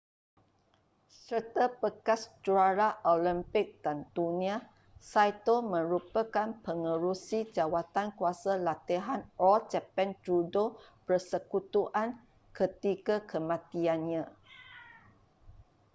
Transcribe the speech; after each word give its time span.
serta 1.25 1.65
bekas 1.81 2.21
juara 2.45 2.87
olimpik 3.13 3.67
dan 3.85 3.97
dunia 4.17 4.57
saito 5.11 5.55
merupakan 5.73 6.49
pengerusi 6.65 7.39
jawatankuasa 7.57 8.51
latihan 8.67 9.21
all 9.47 9.61
japan 9.73 10.09
judo 10.25 10.65
persekutuan 11.05 12.09
ketika 12.57 13.15
kematiannya 13.31 14.23